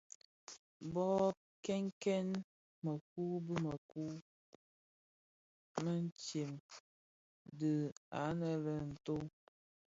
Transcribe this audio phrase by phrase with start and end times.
[0.93, 1.05] Bō
[1.65, 2.27] kènkèn
[2.83, 4.13] mëkun bi mëkun,
[5.83, 6.51] wutsem
[7.57, 9.21] dhi nlami a ntoo.